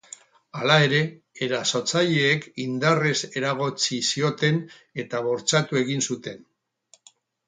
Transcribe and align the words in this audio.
Hala 0.59 0.75
ere, 0.85 0.99
erasotzaileek 1.47 2.47
indarrez 2.63 3.19
eragotzi 3.41 3.99
zioten, 4.13 4.57
eta 5.05 5.21
bortxatu 5.29 5.79
egin 5.83 6.03
zuten. 6.13 6.41